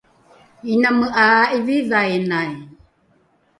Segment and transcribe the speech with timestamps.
[0.73, 1.25] iname ’a
[1.55, 2.51] a’ivivainai